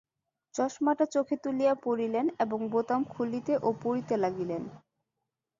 [0.53, 4.63] চশমাটা চোখে তুলিয়া পরিলেন এবং বোতাম খুলিতে ও পরিতে লাগিলেন।